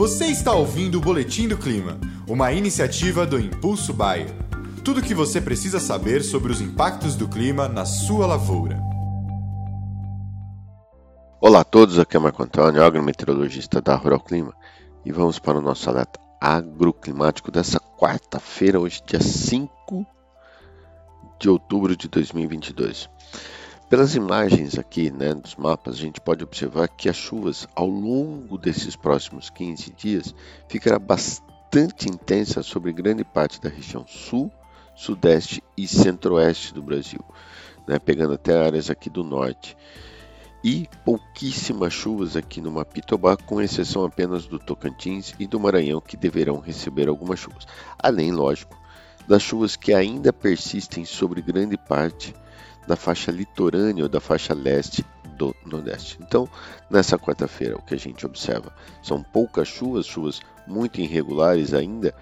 Você 0.00 0.28
está 0.28 0.54
ouvindo 0.54 0.96
o 0.96 1.00
Boletim 1.02 1.46
do 1.46 1.58
Clima, 1.58 2.00
uma 2.26 2.50
iniciativa 2.52 3.26
do 3.26 3.38
Impulso 3.38 3.92
Bayer. 3.92 4.34
Tudo 4.82 5.00
o 5.00 5.02
que 5.02 5.14
você 5.14 5.42
precisa 5.42 5.78
saber 5.78 6.22
sobre 6.22 6.50
os 6.50 6.62
impactos 6.62 7.14
do 7.14 7.28
clima 7.28 7.68
na 7.68 7.84
sua 7.84 8.26
lavoura. 8.26 8.80
Olá 11.38 11.60
a 11.60 11.64
todos, 11.64 11.98
aqui 11.98 12.16
é 12.16 12.18
Marco 12.18 12.42
Antônio, 12.42 12.82
agrometeorologista 12.82 13.82
da 13.82 13.94
Rural 13.94 14.20
Clima, 14.20 14.54
e 15.04 15.12
vamos 15.12 15.38
para 15.38 15.58
o 15.58 15.60
nosso 15.60 15.90
alerta 15.90 16.18
agroclimático 16.40 17.50
dessa 17.50 17.78
quarta-feira, 17.78 18.80
hoje 18.80 19.02
dia 19.06 19.20
5 19.20 20.06
de 21.38 21.50
outubro 21.50 21.94
de 21.94 22.08
2022. 22.08 23.06
Pelas 23.90 24.14
imagens 24.14 24.78
aqui 24.78 25.10
né, 25.10 25.34
dos 25.34 25.56
mapas, 25.56 25.96
a 25.96 25.98
gente 25.98 26.20
pode 26.20 26.44
observar 26.44 26.86
que 26.86 27.08
as 27.08 27.16
chuvas 27.16 27.66
ao 27.74 27.88
longo 27.88 28.56
desses 28.56 28.94
próximos 28.94 29.50
15 29.50 29.90
dias 29.96 30.32
ficará 30.68 30.96
bastante 30.96 32.08
intensa 32.08 32.62
sobre 32.62 32.92
grande 32.92 33.24
parte 33.24 33.60
da 33.60 33.68
região 33.68 34.06
sul, 34.06 34.48
sudeste 34.94 35.60
e 35.76 35.88
centro-oeste 35.88 36.72
do 36.72 36.80
Brasil, 36.80 37.18
né, 37.84 37.98
pegando 37.98 38.34
até 38.34 38.64
áreas 38.64 38.90
aqui 38.90 39.10
do 39.10 39.24
norte. 39.24 39.76
E 40.62 40.88
pouquíssimas 41.04 41.92
chuvas 41.92 42.36
aqui 42.36 42.60
no 42.60 42.70
Mapitobá, 42.70 43.36
com 43.36 43.60
exceção 43.60 44.04
apenas 44.04 44.46
do 44.46 44.60
Tocantins 44.60 45.34
e 45.36 45.48
do 45.48 45.58
Maranhão, 45.58 46.00
que 46.00 46.16
deverão 46.16 46.60
receber 46.60 47.08
algumas 47.08 47.40
chuvas. 47.40 47.66
Além, 47.98 48.30
lógico, 48.30 48.78
das 49.26 49.42
chuvas 49.42 49.74
que 49.74 49.92
ainda 49.92 50.32
persistem 50.32 51.04
sobre 51.04 51.42
grande 51.42 51.76
parte 51.76 52.32
da 52.90 52.96
faixa 52.96 53.30
litorânea 53.30 54.02
ou 54.02 54.08
da 54.08 54.18
faixa 54.18 54.52
leste 54.52 55.06
do 55.36 55.54
Nordeste. 55.64 56.18
Então, 56.20 56.48
nessa 56.90 57.16
quarta-feira, 57.16 57.76
o 57.76 57.82
que 57.82 57.94
a 57.94 57.96
gente 57.96 58.26
observa 58.26 58.74
são 59.00 59.22
poucas 59.22 59.68
chuvas, 59.68 60.06
chuvas 60.06 60.40
muito 60.66 61.00
irregulares 61.00 61.72
ainda 61.72 62.12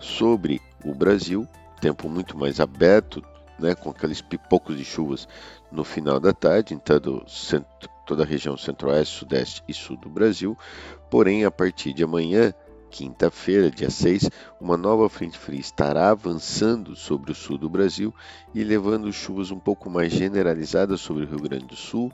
sobre 0.00 0.62
o 0.82 0.94
Brasil, 0.94 1.46
tempo 1.78 2.08
muito 2.08 2.38
mais 2.38 2.58
aberto, 2.58 3.22
né, 3.58 3.74
com 3.74 3.90
aqueles 3.90 4.22
pipocos 4.22 4.78
de 4.78 4.84
chuvas 4.84 5.28
no 5.70 5.84
final 5.84 6.18
da 6.18 6.32
tarde 6.32 6.72
em 6.72 6.80
centro, 7.28 7.90
toda 8.06 8.22
a 8.22 8.26
região 8.26 8.56
centro-oeste, 8.56 9.18
sudeste 9.18 9.62
e 9.68 9.74
sul 9.74 9.98
do 9.98 10.08
Brasil. 10.08 10.56
Porém, 11.10 11.44
a 11.44 11.50
partir 11.50 11.92
de 11.92 12.02
amanhã, 12.02 12.54
quinta-feira, 12.94 13.72
dia 13.72 13.90
6, 13.90 14.30
uma 14.60 14.76
nova 14.76 15.08
frente 15.08 15.36
fria 15.36 15.58
estará 15.58 16.10
avançando 16.10 16.94
sobre 16.94 17.32
o 17.32 17.34
sul 17.34 17.58
do 17.58 17.68
Brasil 17.68 18.14
e 18.54 18.62
levando 18.62 19.12
chuvas 19.12 19.50
um 19.50 19.58
pouco 19.58 19.90
mais 19.90 20.12
generalizadas 20.12 21.00
sobre 21.00 21.24
o 21.24 21.26
Rio 21.26 21.40
Grande 21.40 21.66
do 21.66 21.74
Sul, 21.74 22.12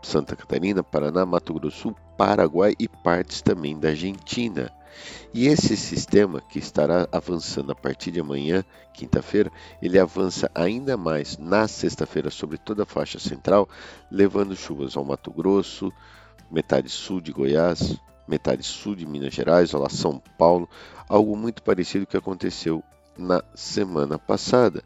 Santa 0.00 0.36
Catarina, 0.36 0.84
Paraná, 0.84 1.26
Mato 1.26 1.52
Grosso 1.54 1.92
Paraguai 2.16 2.76
e 2.78 2.86
partes 2.86 3.42
também 3.42 3.76
da 3.76 3.88
Argentina. 3.88 4.72
E 5.34 5.48
esse 5.48 5.76
sistema 5.76 6.40
que 6.40 6.60
estará 6.60 7.08
avançando 7.10 7.72
a 7.72 7.74
partir 7.74 8.12
de 8.12 8.20
amanhã, 8.20 8.64
quinta-feira, 8.94 9.50
ele 9.82 9.98
avança 9.98 10.48
ainda 10.54 10.96
mais 10.96 11.36
na 11.36 11.66
sexta-feira 11.66 12.30
sobre 12.30 12.58
toda 12.58 12.84
a 12.84 12.86
faixa 12.86 13.18
central, 13.18 13.68
levando 14.08 14.54
chuvas 14.54 14.96
ao 14.96 15.04
Mato 15.04 15.32
Grosso, 15.32 15.92
metade 16.48 16.88
sul 16.88 17.20
de 17.20 17.32
Goiás, 17.32 17.98
metade 18.30 18.62
sul 18.62 18.94
de 18.94 19.04
Minas 19.04 19.34
Gerais, 19.34 19.74
olá 19.74 19.90
São 19.90 20.22
Paulo, 20.38 20.70
algo 21.08 21.36
muito 21.36 21.64
parecido 21.64 22.06
que 22.06 22.16
aconteceu 22.16 22.82
na 23.18 23.42
semana 23.56 24.20
passada. 24.20 24.84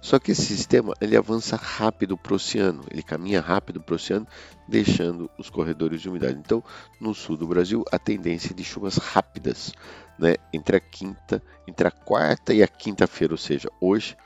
Só 0.00 0.18
que 0.18 0.32
esse 0.32 0.46
sistema 0.46 0.94
ele 1.00 1.16
avança 1.16 1.54
rápido 1.54 2.16
para 2.16 2.32
o 2.32 2.36
oceano, 2.36 2.84
ele 2.90 3.02
caminha 3.02 3.42
rápido 3.42 3.80
para 3.80 3.92
o 3.92 3.96
oceano, 3.96 4.26
deixando 4.66 5.30
os 5.36 5.50
corredores 5.50 6.00
de 6.00 6.08
umidade. 6.08 6.38
Então, 6.38 6.64
no 6.98 7.14
sul 7.14 7.36
do 7.36 7.46
Brasil, 7.46 7.84
a 7.92 7.98
tendência 7.98 8.52
é 8.52 8.54
de 8.54 8.64
chuvas 8.64 8.96
rápidas, 8.96 9.74
né, 10.18 10.36
entre 10.50 10.76
a 10.76 10.80
quinta, 10.80 11.42
entre 11.66 11.86
a 11.86 11.90
quarta 11.90 12.54
e 12.54 12.62
a 12.62 12.68
quinta-feira, 12.68 13.34
ou 13.34 13.38
seja, 13.38 13.68
hoje, 13.80 14.16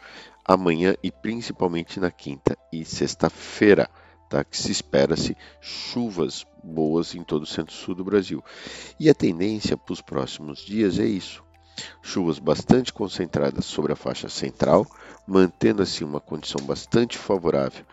amanhã 0.44 0.94
e 1.02 1.10
principalmente 1.10 1.98
na 1.98 2.12
quinta 2.12 2.56
e 2.72 2.84
sexta-feira 2.84 3.90
tá? 4.32 4.42
que 4.42 4.56
se 4.56 4.72
espera-se 4.72 5.36
chuvas 5.60 6.46
boas 6.64 7.14
em 7.14 7.22
todo 7.22 7.42
o 7.42 7.46
centro-sul 7.46 7.94
do 7.94 8.04
Brasil. 8.04 8.42
E 8.98 9.10
a 9.10 9.14
tendência 9.14 9.76
para 9.76 9.92
os 9.92 10.00
próximos 10.00 10.60
dias 10.60 10.98
é 10.98 11.04
isso: 11.04 11.44
chuvas 12.02 12.38
bastante 12.38 12.92
concentradas 12.92 13.66
sobre 13.66 13.92
a 13.92 13.96
faixa 13.96 14.28
central, 14.30 14.86
mantendo 15.26 15.82
assim 15.82 16.04
uma 16.04 16.20
condição 16.20 16.64
bastante 16.64 17.18
favorável 17.18 17.84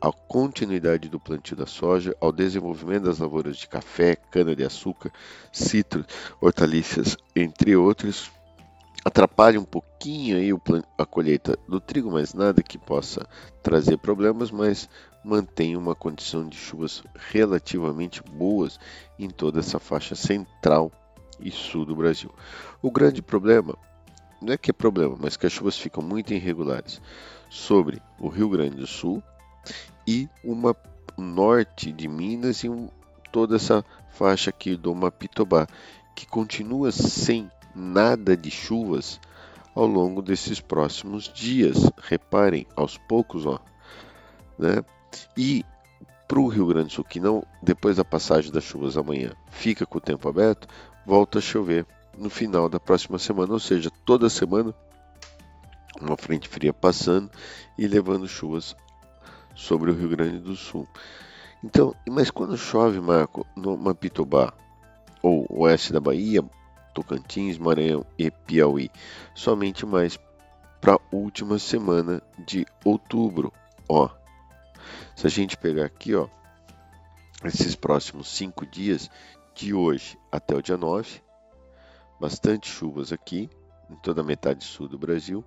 à 0.00 0.12
continuidade 0.12 1.08
do 1.08 1.18
plantio 1.18 1.56
da 1.56 1.66
soja, 1.66 2.14
ao 2.20 2.30
desenvolvimento 2.30 3.04
das 3.04 3.18
lavouras 3.18 3.56
de 3.56 3.66
café, 3.66 4.14
cana-de-açúcar, 4.14 5.10
citros, 5.50 6.06
hortaliças, 6.40 7.16
entre 7.34 7.74
outros, 7.74 8.30
atrapalha 9.08 9.60
um 9.60 9.64
pouquinho 9.64 10.36
aí 10.36 10.50
a 10.96 11.04
colheita 11.04 11.58
do 11.66 11.80
trigo, 11.80 12.10
mas 12.10 12.32
nada 12.32 12.62
que 12.62 12.78
possa 12.78 13.26
trazer 13.62 13.98
problemas, 13.98 14.50
mas 14.50 14.88
mantém 15.24 15.76
uma 15.76 15.94
condição 15.94 16.48
de 16.48 16.56
chuvas 16.56 17.02
relativamente 17.30 18.22
boas 18.22 18.78
em 19.18 19.28
toda 19.28 19.60
essa 19.60 19.78
faixa 19.78 20.14
central 20.14 20.92
e 21.40 21.50
sul 21.50 21.84
do 21.84 21.96
Brasil. 21.96 22.30
O 22.80 22.90
grande 22.90 23.20
problema, 23.20 23.76
não 24.40 24.52
é 24.52 24.56
que 24.56 24.70
é 24.70 24.74
problema, 24.74 25.16
mas 25.18 25.36
que 25.36 25.46
as 25.46 25.52
chuvas 25.52 25.76
ficam 25.78 26.02
muito 26.02 26.32
irregulares 26.32 27.00
sobre 27.50 28.00
o 28.18 28.28
Rio 28.28 28.48
Grande 28.48 28.76
do 28.76 28.86
Sul 28.86 29.22
e 30.06 30.28
uma 30.44 30.76
norte 31.16 31.92
de 31.92 32.06
Minas 32.06 32.62
e 32.62 32.68
um, 32.68 32.88
toda 33.32 33.56
essa 33.56 33.84
faixa 34.10 34.50
aqui 34.50 34.76
do 34.76 34.94
Mapitobá, 34.94 35.66
que 36.14 36.26
continua 36.26 36.92
sem 36.92 37.50
nada 37.78 38.36
de 38.36 38.50
chuvas 38.50 39.20
ao 39.74 39.86
longo 39.86 40.20
desses 40.20 40.60
próximos 40.60 41.32
dias. 41.32 41.90
Reparem, 42.02 42.66
aos 42.74 42.98
poucos, 42.98 43.46
ó, 43.46 43.60
né? 44.58 44.84
E 45.36 45.64
para 46.26 46.40
o 46.40 46.48
Rio 46.48 46.66
Grande 46.66 46.88
do 46.88 46.92
Sul, 46.92 47.04
que 47.04 47.20
não, 47.20 47.42
depois 47.62 47.96
da 47.96 48.04
passagem 48.04 48.52
das 48.52 48.64
chuvas 48.64 48.96
amanhã, 48.96 49.32
fica 49.50 49.86
com 49.86 49.96
o 49.96 50.00
tempo 50.00 50.28
aberto, 50.28 50.68
volta 51.06 51.38
a 51.38 51.42
chover 51.42 51.86
no 52.18 52.28
final 52.28 52.68
da 52.68 52.78
próxima 52.78 53.18
semana, 53.18 53.52
ou 53.52 53.60
seja, 53.60 53.90
toda 54.04 54.28
semana 54.28 54.74
uma 56.00 56.16
frente 56.16 56.48
fria 56.48 56.72
passando 56.72 57.30
e 57.76 57.86
levando 57.86 58.28
chuvas 58.28 58.76
sobre 59.54 59.90
o 59.90 59.94
Rio 59.94 60.10
Grande 60.10 60.38
do 60.38 60.54
Sul. 60.54 60.86
Então, 61.64 61.94
mas 62.08 62.30
quando 62.30 62.56
chove, 62.56 63.00
Marco, 63.00 63.46
no 63.56 63.76
Mapitobá 63.76 64.52
ou 65.22 65.46
oeste 65.48 65.92
da 65.92 66.00
Bahia, 66.00 66.44
Tocantins, 66.98 67.58
Maranhão 67.58 68.04
e 68.18 68.28
Piauí, 68.28 68.90
somente 69.34 69.86
mais 69.86 70.18
para 70.80 70.94
a 70.94 71.00
última 71.12 71.58
semana 71.58 72.20
de 72.44 72.66
outubro. 72.84 73.52
Ó, 73.88 74.08
se 75.14 75.26
a 75.26 75.30
gente 75.30 75.56
pegar 75.56 75.84
aqui, 75.84 76.14
ó, 76.16 76.28
esses 77.44 77.76
próximos 77.76 78.28
cinco 78.28 78.66
dias, 78.66 79.08
de 79.54 79.72
hoje 79.72 80.18
até 80.30 80.56
o 80.56 80.62
dia 80.62 80.76
9, 80.76 81.20
bastante 82.20 82.68
chuvas 82.68 83.12
aqui, 83.12 83.48
em 83.88 83.94
toda 83.96 84.20
a 84.20 84.24
metade 84.24 84.64
sul 84.64 84.88
do 84.88 84.98
Brasil. 84.98 85.44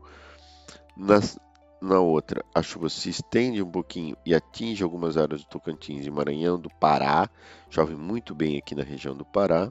Nas, 0.95 1.37
na 1.81 1.99
outra, 1.99 2.45
a 2.55 2.61
chuva 2.61 2.87
se 2.87 3.09
estende 3.09 3.61
um 3.61 3.69
pouquinho 3.69 4.15
e 4.25 4.33
atinge 4.33 4.83
algumas 4.83 5.17
áreas 5.17 5.41
do 5.41 5.47
Tocantins 5.47 6.05
e 6.05 6.11
Maranhão, 6.11 6.57
do 6.57 6.69
Pará. 6.69 7.29
Chove 7.69 7.95
muito 7.95 8.33
bem 8.33 8.57
aqui 8.57 8.73
na 8.73 8.83
região 8.83 9.15
do 9.15 9.25
Pará. 9.25 9.69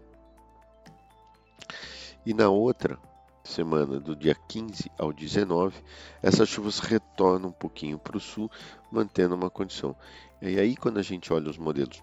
E 2.25 2.35
na 2.35 2.49
outra 2.49 2.99
semana, 3.43 3.99
do 3.99 4.15
dia 4.15 4.35
15 4.35 4.91
ao 4.99 5.13
19, 5.13 5.83
essas 6.23 6.49
chuvas 6.49 6.79
retornam 6.79 7.49
um 7.49 7.53
pouquinho 7.53 7.99
para 7.99 8.17
o 8.17 8.21
sul, 8.21 8.51
mantendo 8.91 9.35
uma 9.35 9.51
condição. 9.51 9.97
E 10.43 10.59
aí, 10.59 10.77
quando 10.77 10.99
a 10.99 11.03
gente 11.03 11.33
olha 11.33 11.51
os 11.51 11.59
modelos 11.59 12.03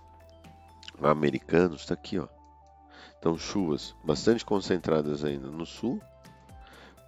americanos, 1.02 1.82
está 1.82 1.94
aqui, 1.94 2.18
ó. 2.18 2.28
Então, 3.20 3.38
chuvas 3.38 3.96
bastante 4.04 4.46
concentradas 4.46 5.24
ainda 5.24 5.48
no 5.48 5.66
sul, 5.66 6.02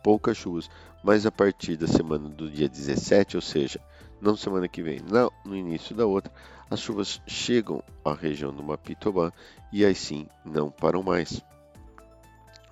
poucas 0.03 0.37
chuvas, 0.37 0.69
mas 1.03 1.25
a 1.25 1.31
partir 1.31 1.77
da 1.77 1.87
semana 1.87 2.29
do 2.29 2.49
dia 2.49 2.67
17, 2.67 3.35
ou 3.35 3.41
seja, 3.41 3.79
não 4.21 4.35
semana 4.35 4.67
que 4.67 4.81
vem, 4.81 4.99
não, 4.99 5.31
no 5.45 5.55
início 5.55 5.95
da 5.95 6.05
outra, 6.05 6.31
as 6.69 6.79
chuvas 6.79 7.21
chegam 7.25 7.83
à 8.03 8.13
região 8.13 8.53
do 8.53 8.63
Mapitobá 8.63 9.31
e 9.71 9.85
aí 9.85 9.95
sim 9.95 10.27
não 10.43 10.69
param 10.69 11.01
mais. 11.01 11.43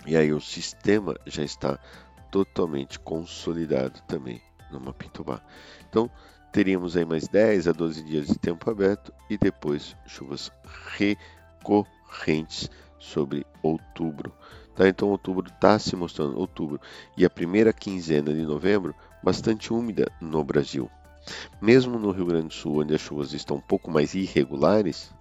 E 0.06 0.16
aí 0.16 0.32
o 0.32 0.40
sistema 0.40 1.16
já 1.26 1.44
está 1.44 1.80
totalmente 2.32 3.00
consolidado 3.00 4.02
também 4.08 4.42
no 4.72 4.80
Mapitobá. 4.80 5.42
Então, 5.90 6.10
teríamos 6.52 6.96
aí 6.96 7.06
mais 7.06 7.28
10 7.28 7.68
a 7.68 7.72
12 7.72 8.04
dias 8.04 8.28
de 8.28 8.38
tempo 8.38 8.70
aberto 8.70 9.14
e 9.30 9.38
depois 9.38 9.96
chuvas 10.06 10.52
recorrentes 10.98 12.70
sobre 13.00 13.46
outubro. 13.62 14.34
Tá? 14.76 14.88
Então, 14.88 15.10
outubro 15.10 15.48
está 15.48 15.78
se 15.80 15.96
mostrando, 15.96 16.38
outubro 16.38 16.80
e 17.18 17.26
a 17.26 17.30
primeira 17.30 17.74
quinzena 17.74 18.34
de 18.34 18.44
novembro, 18.44 18.96
bastante 19.24 19.74
úmida 19.74 20.12
no 20.22 20.44
Brasil. 20.44 20.90
Mesmo 21.62 21.98
no 21.98 22.12
Rio 22.12 22.26
Grande 22.26 22.48
do 22.48 22.54
Sul, 22.54 22.82
onde 22.82 22.94
as 22.94 23.02
chuvas 23.02 23.34
estão 23.34 23.58
um 23.58 23.62
pouco 23.62 23.90
mais 23.92 24.14
irregulares, 24.14 25.12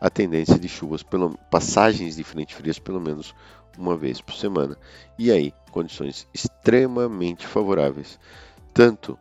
a 0.00 0.10
tendência 0.10 0.58
de 0.58 0.68
chuvas, 0.68 1.02
pelo, 1.02 1.38
passagens 1.50 2.16
de 2.16 2.24
frente 2.24 2.54
frias 2.54 2.78
pelo 2.78 3.00
menos 3.00 3.34
uma 3.78 3.96
vez 3.96 4.20
por 4.20 4.34
semana. 4.34 4.76
E 5.18 5.30
aí, 5.30 5.52
condições 5.70 6.26
extremamente 6.34 7.46
favoráveis, 7.46 8.18
tanto 8.74 9.18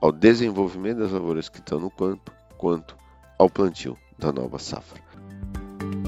ao 0.00 0.12
desenvolvimento 0.12 0.98
das 0.98 1.12
lavouras 1.12 1.48
que 1.48 1.58
estão 1.58 1.78
no 1.80 1.90
campo, 1.90 2.32
quanto 2.56 2.96
ao 3.38 3.50
plantio 3.50 3.96
da 4.18 4.32
nova 4.32 4.58
safra. 4.58 5.00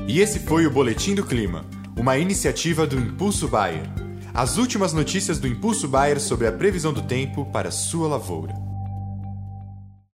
E 0.07 0.21
esse 0.21 0.41
foi 0.41 0.67
o 0.67 0.71
Boletim 0.71 1.15
do 1.15 1.25
Clima, 1.25 1.65
uma 1.97 2.19
iniciativa 2.19 2.87
do 2.87 2.99
Impulso 2.99 3.49
Bayer. 3.49 3.85
As 4.33 4.57
últimas 4.59 4.93
notícias 4.93 5.39
do 5.39 5.47
Impulso 5.47 5.89
Bayer 5.89 6.21
sobre 6.21 6.47
a 6.47 6.53
previsão 6.53 6.93
do 6.93 7.03
tempo 7.03 7.45
para 7.53 7.71
sua 7.71 8.09
lavoura. 8.09 8.70